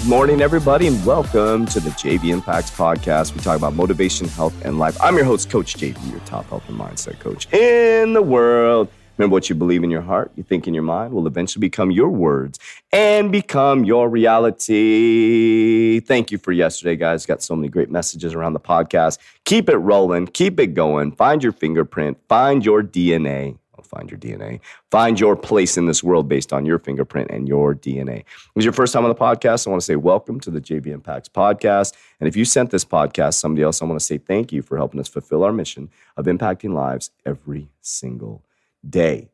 [0.00, 3.34] morning, everybody, and welcome to the JV Impacts Podcast.
[3.34, 4.96] We talk about motivation, health, and life.
[5.02, 8.88] I'm your host, Coach JV, your top health and mindset coach in the world.
[9.18, 11.90] Remember what you believe in your heart, you think in your mind will eventually become
[11.90, 12.58] your words
[12.90, 16.00] and become your reality.
[16.00, 17.26] Thank you for yesterday, guys.
[17.26, 19.18] Got so many great messages around the podcast.
[19.44, 21.12] Keep it rolling, keep it going.
[21.12, 23.58] Find your fingerprint, find your DNA
[23.94, 24.60] find your DNA.
[24.90, 28.20] Find your place in this world based on your fingerprint and your DNA.
[28.20, 30.50] If it was your first time on the podcast, I want to say welcome to
[30.50, 31.94] the JV Impacts podcast.
[32.18, 34.76] And if you sent this podcast somebody else, I want to say thank you for
[34.76, 38.42] helping us fulfill our mission of impacting lives every single
[38.88, 39.28] day.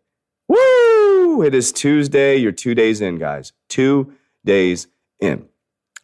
[0.48, 1.43] Woo!
[1.43, 2.37] It is Tuesday.
[2.37, 3.53] You're two days in, guys.
[3.69, 4.12] Two
[4.45, 4.89] days
[5.20, 5.48] in.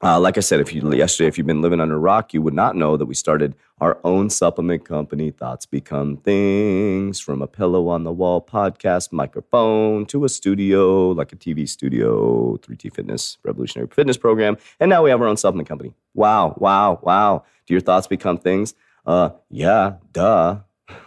[0.04, 2.42] Uh, like I said, if you yesterday, if you've been living under a rock, you
[2.42, 5.30] would not know that we started our own supplement company.
[5.30, 7.20] Thoughts become things.
[7.20, 12.58] From a pillow on the wall podcast microphone to a studio, like a TV studio,
[12.58, 15.94] 3T Fitness, Revolutionary Fitness Program, and now we have our own supplement company.
[16.12, 17.42] Wow, wow, wow!
[17.66, 18.74] Do your thoughts become things?
[19.06, 20.58] Uh, yeah, duh.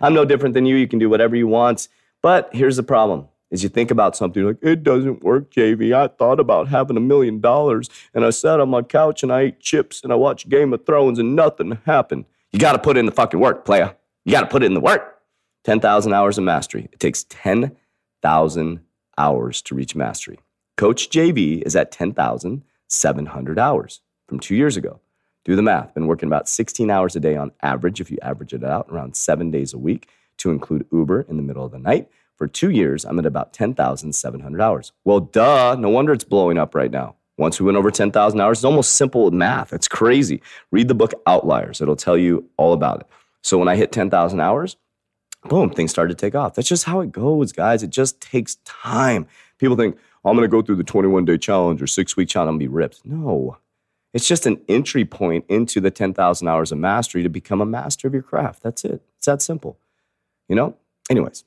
[0.00, 0.76] I'm no different than you.
[0.76, 1.88] You can do whatever you want,
[2.22, 5.94] but here's the problem is you think about something like, it doesn't work, JV.
[5.94, 9.42] I thought about having a million dollars and I sat on my couch and I
[9.42, 12.24] ate chips and I watched Game of Thrones and nothing happened.
[12.50, 13.92] You got to put in the fucking work, playa.
[14.24, 15.18] You got to put in the work.
[15.64, 16.88] 10,000 hours of mastery.
[16.92, 18.80] It takes 10,000
[19.18, 20.40] hours to reach mastery.
[20.78, 25.00] Coach JV is at 10,700 hours from two years ago.
[25.44, 25.92] Do the math.
[25.92, 29.14] Been working about 16 hours a day on average, if you average it out, around
[29.14, 30.08] seven days a week
[30.38, 32.08] to include Uber in the middle of the night.
[32.42, 34.90] For two years, I'm at about 10,700 hours.
[35.04, 37.14] Well, duh, no wonder it's blowing up right now.
[37.38, 39.72] Once we went over 10,000 hours, it's almost simple math.
[39.72, 40.42] It's crazy.
[40.72, 43.06] Read the book Outliers, it'll tell you all about it.
[43.42, 44.76] So when I hit 10,000 hours,
[45.44, 46.54] boom, things started to take off.
[46.54, 47.84] That's just how it goes, guys.
[47.84, 49.28] It just takes time.
[49.58, 52.50] People think, I'm going to go through the 21 day challenge or six week challenge
[52.50, 53.02] and be ripped.
[53.06, 53.58] No,
[54.12, 58.08] it's just an entry point into the 10,000 hours of mastery to become a master
[58.08, 58.64] of your craft.
[58.64, 59.00] That's it.
[59.18, 59.78] It's that simple.
[60.48, 60.74] You know?
[61.08, 61.44] Anyways,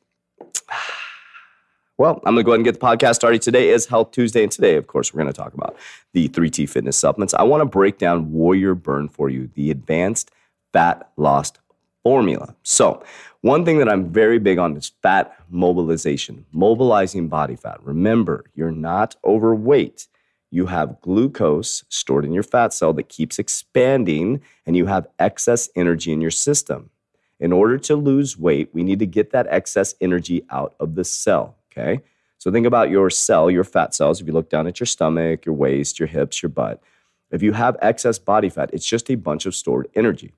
[1.97, 3.41] well, I'm going to go ahead and get the podcast started.
[3.41, 5.75] Today is Health Tuesday, and today, of course, we're going to talk about
[6.13, 7.33] the 3T fitness supplements.
[7.33, 10.31] I want to break down Warrior Burn for you, the advanced
[10.73, 11.51] fat loss
[12.03, 12.55] formula.
[12.63, 13.03] So,
[13.41, 17.79] one thing that I'm very big on is fat mobilization, mobilizing body fat.
[17.83, 20.07] Remember, you're not overweight.
[20.49, 25.69] You have glucose stored in your fat cell that keeps expanding, and you have excess
[25.75, 26.89] energy in your system.
[27.39, 31.03] In order to lose weight, we need to get that excess energy out of the
[31.03, 31.57] cell.
[31.71, 32.01] Okay.
[32.37, 34.21] So think about your cell, your fat cells.
[34.21, 36.81] If you look down at your stomach, your waist, your hips, your butt,
[37.31, 40.33] if you have excess body fat, it's just a bunch of stored energy.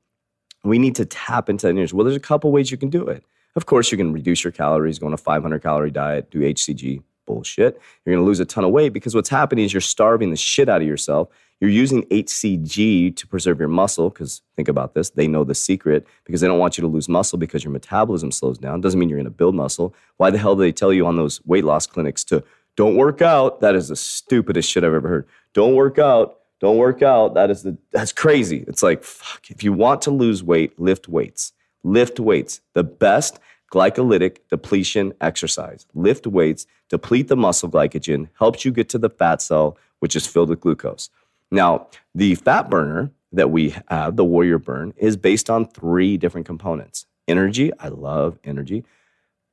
[0.63, 1.95] We need to tap into that energy.
[1.95, 3.23] Well, there's a couple ways you can do it.
[3.55, 7.03] Of course, you can reduce your calories, go on a 500 calorie diet, do HCG,
[7.25, 7.79] bullshit.
[8.05, 10.37] You're going to lose a ton of weight because what's happening is you're starving the
[10.37, 11.29] shit out of yourself.
[11.59, 15.09] You're using HCG to preserve your muscle because think about this.
[15.09, 18.31] They know the secret because they don't want you to lose muscle because your metabolism
[18.31, 18.81] slows down.
[18.81, 19.95] Doesn't mean you're going to build muscle.
[20.17, 22.43] Why the hell do they tell you on those weight loss clinics to
[22.75, 23.61] don't work out?
[23.61, 25.27] That is the stupidest shit I've ever heard.
[25.53, 26.41] Don't work out.
[26.59, 27.33] Don't work out.
[27.33, 28.63] That is the that's crazy.
[28.67, 29.49] It's like fuck.
[29.49, 31.53] If you want to lose weight, lift weights.
[31.83, 32.61] Lift weights.
[32.73, 33.39] The best
[33.71, 35.85] glycolytic depletion exercise.
[35.93, 40.25] Lift weights, deplete the muscle glycogen, helps you get to the fat cell, which is
[40.25, 41.09] filled with glucose.
[41.51, 46.45] Now, the fat burner that we have, the Warrior Burn, is based on three different
[46.45, 47.71] components energy.
[47.79, 48.85] I love energy.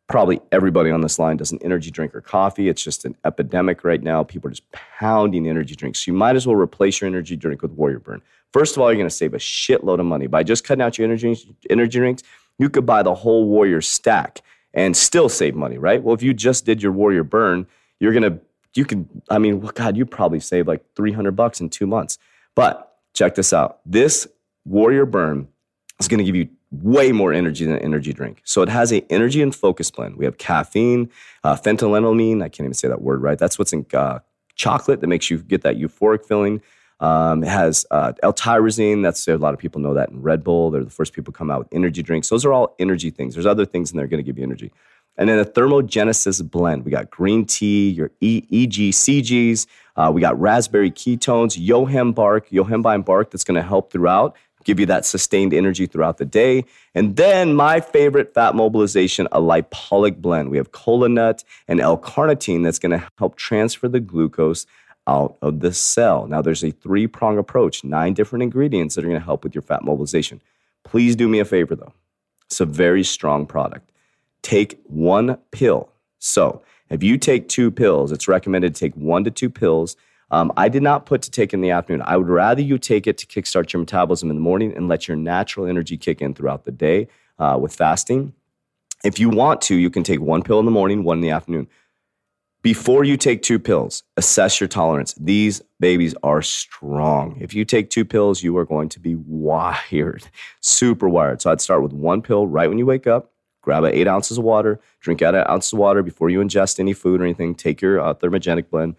[0.06, 2.68] Probably everybody on this line does an energy drink or coffee.
[2.68, 4.22] It's just an epidemic right now.
[4.22, 6.04] People are just pounding energy drinks.
[6.04, 8.22] So you might as well replace your energy drink with Warrior Burn.
[8.52, 10.98] First of all, you're going to save a shitload of money by just cutting out
[10.98, 11.36] your energy,
[11.70, 12.22] energy drinks
[12.58, 16.02] you could buy the whole Warrior stack and still save money, right?
[16.02, 17.66] Well, if you just did your Warrior burn,
[18.00, 18.38] you're gonna,
[18.74, 22.18] you can, I mean, well, God, you probably save like 300 bucks in two months.
[22.54, 24.26] But check this out this
[24.64, 25.48] Warrior burn
[26.00, 28.40] is gonna give you way more energy than an energy drink.
[28.44, 30.16] So it has a energy and focus blend.
[30.16, 31.10] We have caffeine,
[31.44, 31.52] uh.
[31.52, 33.38] I can't even say that word right.
[33.38, 34.20] That's what's in uh,
[34.56, 36.62] chocolate that makes you get that euphoric feeling.
[37.00, 39.02] Um, it has uh, L-tyrosine.
[39.02, 40.70] That's a lot of people know that in Red Bull.
[40.70, 42.28] They're the first people to come out with energy drinks.
[42.28, 43.34] Those are all energy things.
[43.34, 44.72] There's other things in there going to give you energy.
[45.16, 46.84] And then a thermogenesis blend.
[46.84, 49.66] We got green tea, your e- EGCGs.
[49.96, 54.34] Uh, we got raspberry ketones, yohim bark, yohimbine bark that's going to help throughout.
[54.64, 56.64] give you that sustained energy throughout the day.
[56.94, 60.50] And then my favorite fat mobilization, a lipolic blend.
[60.50, 64.66] We have cola nut and L-carnitine that's going to help transfer the glucose
[65.06, 66.26] out of the cell.
[66.26, 69.54] Now, there's a three prong approach, nine different ingredients that are going to help with
[69.54, 70.40] your fat mobilization.
[70.82, 71.92] Please do me a favor though.
[72.46, 73.90] It's a very strong product.
[74.44, 75.90] Take one pill.
[76.20, 79.96] So, if you take two pills, it's recommended to take one to two pills.
[80.30, 82.02] Um, I did not put to take in the afternoon.
[82.06, 85.08] I would rather you take it to kickstart your metabolism in the morning and let
[85.08, 87.08] your natural energy kick in throughout the day
[87.38, 88.34] uh, with fasting.
[89.02, 91.30] If you want to, you can take one pill in the morning, one in the
[91.30, 91.68] afternoon.
[92.62, 95.12] Before you take two pills, assess your tolerance.
[95.20, 97.36] These babies are strong.
[97.38, 100.28] If you take two pills, you are going to be wired,
[100.60, 101.42] super wired.
[101.42, 103.33] So I'd start with one pill right when you wake up,
[103.64, 106.92] grab eight ounces of water, drink out an ounce of water before you ingest any
[106.92, 107.54] food or anything.
[107.54, 108.96] Take your uh, thermogenic blend.